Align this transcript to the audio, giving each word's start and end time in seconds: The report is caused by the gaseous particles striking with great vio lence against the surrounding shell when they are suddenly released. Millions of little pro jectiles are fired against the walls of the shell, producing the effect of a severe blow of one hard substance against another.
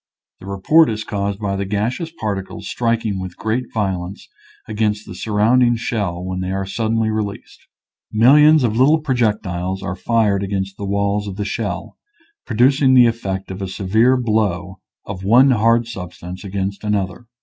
The 0.39 0.47
report 0.47 0.89
is 0.89 1.03
caused 1.03 1.37
by 1.37 1.55
the 1.55 1.63
gaseous 1.63 2.11
particles 2.19 2.67
striking 2.67 3.19
with 3.19 3.37
great 3.37 3.65
vio 3.71 4.01
lence 4.07 4.27
against 4.67 5.05
the 5.05 5.13
surrounding 5.13 5.75
shell 5.75 6.25
when 6.25 6.39
they 6.39 6.49
are 6.49 6.65
suddenly 6.65 7.11
released. 7.11 7.67
Millions 8.11 8.63
of 8.63 8.75
little 8.75 8.99
pro 8.99 9.13
jectiles 9.13 9.83
are 9.83 9.95
fired 9.95 10.41
against 10.41 10.75
the 10.75 10.85
walls 10.87 11.27
of 11.27 11.35
the 11.35 11.45
shell, 11.45 11.99
producing 12.47 12.95
the 12.95 13.05
effect 13.05 13.51
of 13.51 13.61
a 13.61 13.67
severe 13.67 14.17
blow 14.17 14.79
of 15.05 15.23
one 15.23 15.51
hard 15.51 15.85
substance 15.85 16.43
against 16.43 16.83
another. 16.83 17.27